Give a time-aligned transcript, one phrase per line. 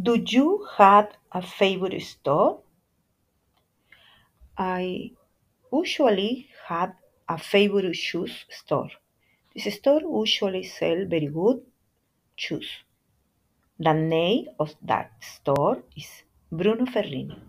[0.00, 2.62] Do you have a favorite store?
[4.58, 5.12] I
[5.72, 6.94] usually have
[7.28, 8.90] a favorite shoes store.
[9.54, 11.64] This store usually sell very good
[12.36, 12.68] shoes.
[13.78, 17.40] The name of that store is Bruno Ferrini.